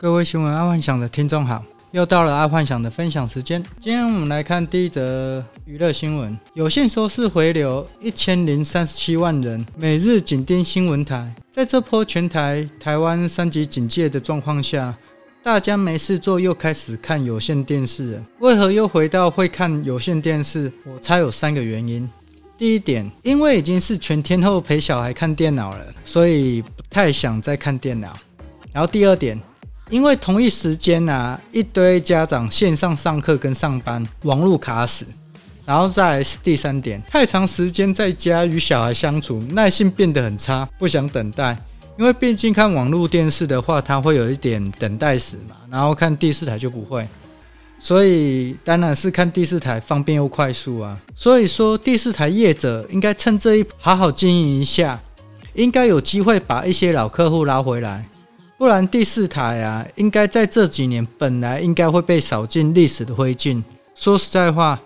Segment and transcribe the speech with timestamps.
[0.00, 3.62] 各位新闻爱幻想的听众好，又到了爱幻想的分享时间。
[3.78, 11.30] 今天我们来看第一则娱乐新闻：有线收视回流一千零三十七万人，每日紧盯新闻台。
[11.52, 14.96] 在这波全台台湾三级警戒的状况下，
[15.42, 18.24] 大家没事做又开始看有线电视了。
[18.38, 20.72] 为何又回到会看有线电视？
[20.86, 22.08] 我猜有三个原因。
[22.56, 28.16] 第一点，因为已经是全天候陪小孩看电脑了，所以不太想再看电脑。
[28.72, 29.38] 然后第二点。
[29.90, 35.04] 因为同一时间啊，一堆家长线上上课跟上班，网络卡死，
[35.66, 41.58] 然后再来是第三点，太长时间在家与小孩相处，耐性变得很差，不想等待。
[41.98, 47.06] 因为毕竟看网络电视的话，它会有一点等待时嘛，然后看第四台就不会，
[47.80, 50.96] 所以当然是看第四台方便又快速啊。
[51.16, 55.00] 所以说第四台业者应该趁这一好好经营一下，
[55.54, 58.06] 应该有机会把一些老客户拉回来。
[58.60, 63.62] 不然第四台啊，应该在这几年本来应该会被扫进历史的灰烬。
[63.94, 64.78] 说实在话，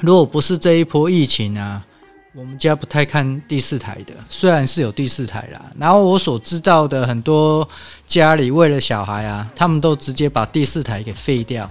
[0.00, 1.84] 如果不是这一波疫情啊，
[2.32, 4.14] 我们家不太看第四台的。
[4.30, 7.68] 虽然是有第四台啦，然后我所知道的很多
[8.06, 11.68] 家里为了小孩啊，他们都直接把第四台给废掉。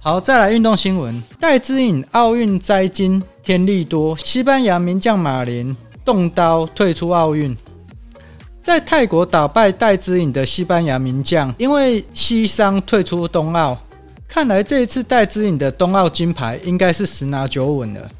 [0.00, 7.56] 好，再来运动新闻：戴资颖奥运摘金天利多，西班牙名将马林动刀退出奥运。
[8.66, 13.78] 在泰国打败戴资颖的西班牙名将，因为膝伤退出冬奥。
[14.26, 18.10] 看来这一次戴资颖的冬奥金牌应该是十拿九稳了。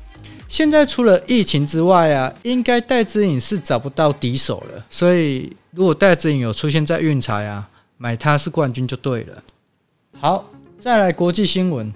[0.49, 4.87] 现在除了疫情之外啊，应该戴资颖是找不到敌手了。
[4.89, 9.43] 所以如果戴资颖有出现在运彩啊，买他是冠军就对了。
[10.17, 11.93] 好，再来国际新闻：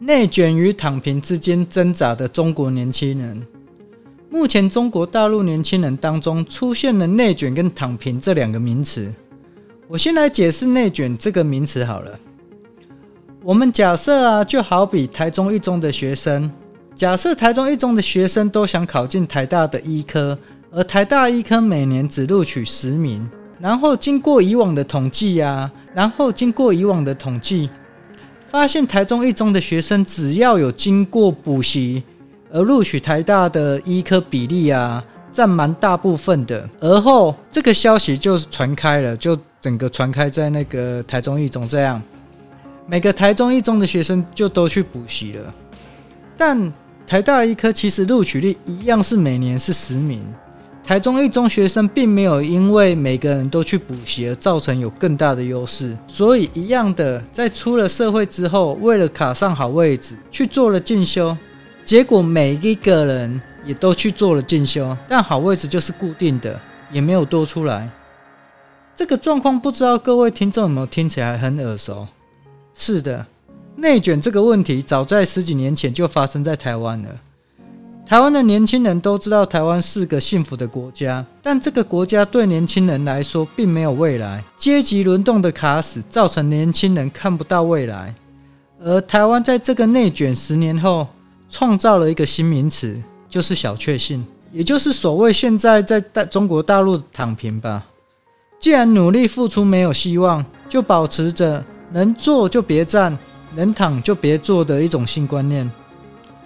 [0.00, 3.46] 内卷与躺平之间挣扎的中国年轻人。
[4.36, 9.10] 目前中国大陆年轻人当中出现了“内卷”跟“躺平”这两个名词。
[9.88, 12.20] 我先来解释“内卷”这个名词好了。
[13.42, 16.52] 我们假设啊，就好比台中一中的学生，
[16.94, 20.38] 假设台中一中的学生都想考进台大的医科，
[20.70, 23.26] 而台大医科每年只录取十名，
[23.58, 27.70] 然后经过以往的统计啊，然后经过以往的统计，
[28.50, 32.02] 发现台中一中的学生只要有经过补习。
[32.52, 35.02] 而录取台大的医科比例啊，
[35.32, 36.68] 占蛮大部分的。
[36.80, 42.00] 而后这个消息就传开了，就整个传开在那个台中一中这样，
[42.86, 45.54] 每个台中一中的学生就都去补习了。
[46.36, 46.72] 但
[47.06, 50.24] 台大医科其实录取率一样是每年是十名，
[50.84, 61.36] 台中一中学生并没有因为每个人都去补习而造成有更大的优势，所以一样的，在出了社会之后，为了卡上好位置，去做了进修。
[61.86, 66.60] 结果每一个人也都去做了进修，但好位置就是固定的，
[66.90, 67.88] 也没有多出来。
[68.96, 72.08] 这个状况不知道各位听众有没有听起来很耳熟？
[72.74, 73.24] 是的，
[73.76, 77.08] 内卷这个问题早在十几年前就发生在台湾了。
[78.04, 88.12] 台湾的年轻人都知道台湾是个幸福的国家，但这个国家对年轻人来说并没有未来，阶级轮动的卡死造成年轻人看不到未来。
[88.80, 91.06] 而台湾在这个内卷十年后。
[91.48, 97.86] 创造了一个新名词，就是小确幸，也就是所谓现在在大中国大陆躺平吧。
[98.58, 103.16] 既然努力付出没有希望，就保持着能坐就别站，
[103.54, 105.70] 能躺就别坐的一种新观念。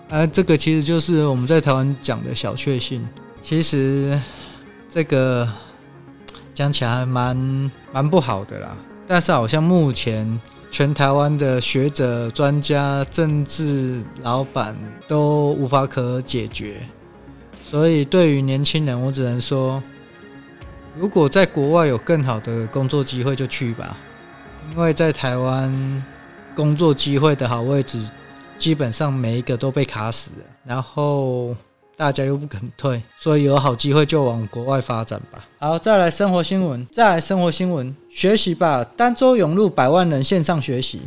[0.08, 3.06] 而这个其实就是我们在台湾讲的小确幸。
[3.42, 4.20] 其实
[4.90, 5.48] 这个
[6.52, 10.40] 讲起来蛮蛮不好的啦，但是好像目前。
[10.70, 14.76] 全台湾的学者、专家、政治老板
[15.08, 16.76] 都无法可解决，
[17.68, 19.82] 所以对于年轻人，我只能说，
[20.96, 23.96] 如果在国外有更好的工作机会，就去吧。
[24.70, 26.04] 因为在台湾
[26.54, 28.08] 工作机会的好位置，
[28.56, 30.46] 基本上每一个都被卡死了。
[30.64, 31.54] 然后。
[32.00, 35.44] 大家又不肯退，所以有好机会就往国外发展吧。
[35.58, 38.82] 好，再来生活新闻，再来生活新闻，学习吧！
[38.96, 41.02] 儋州涌入百万人线上学习。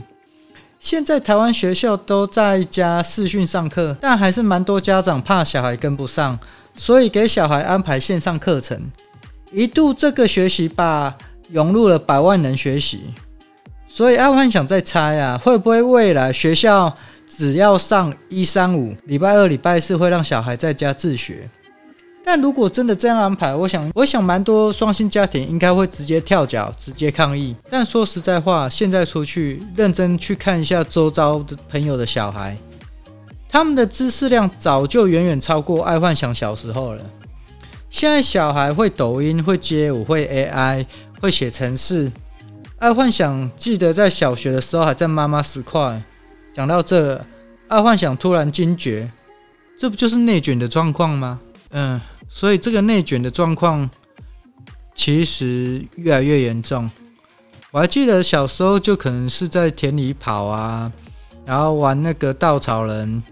[0.80, 6.38] 现在台湾学校都在家视讯上课，但还是蛮多家长怕小孩跟不上，
[6.76, 8.80] 所以给小孩安排线上课程。
[9.52, 11.16] 一度这个学习吧
[11.50, 13.06] 涌入了百万人学习，
[13.88, 16.96] 所以爱幻想在猜啊，会不会未来学校？
[17.38, 21.50] 只要上一三五，礼拜二、礼拜四会让小孩在家自学。
[22.24, 27.56] 但如果真的这样安排，我想，我想蛮多双薪家庭应该会直接跳脚，直接抗议。
[27.70, 32.56] 但说实在话，现在出去认真去看一下周遭的朋友的小孩，
[33.50, 37.02] 他们的知识量早就远远超过爱幻想小时候了。
[37.90, 40.86] 现在小孩会抖音，会街舞，会 AI，
[41.20, 42.10] 会写程式，
[42.78, 46.02] 爱幻想记得在小学的时候还在妈妈十块。
[46.54, 47.26] 讲到这，
[47.68, 49.10] 爱幻想突然惊觉，
[49.78, 51.40] 这不就是内卷的状况吗？
[51.72, 53.90] 嗯，所以这个内卷的状况
[54.94, 56.90] 其实越来越严重。
[57.72, 60.92] 我还记得小时候就可能是在田里跑啊，
[61.44, 63.24] 然后玩那个稻草人，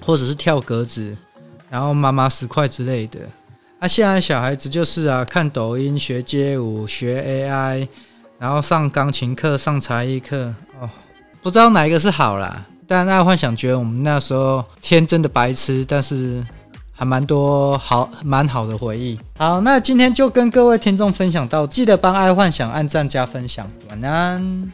[0.00, 1.14] 或者是跳格子，
[1.68, 3.20] 然后妈妈石块之类的。
[3.80, 7.86] 啊，现在小孩子就是啊，看抖音学街舞、学 AI，
[8.38, 10.88] 然后上钢琴课、上才艺课哦，
[11.44, 12.64] 不知道哪一个是好啦。
[12.86, 16.42] 但爱幻想觉得我们那时候天真的白痴，但是
[16.90, 19.20] 还蛮多好蛮好的回忆。
[19.36, 24.72] 好，那今天就跟各位听众分享到，记得帮爱幻想按赞加分享，晚安。